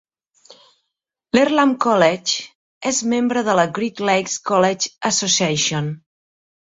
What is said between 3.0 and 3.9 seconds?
membre de la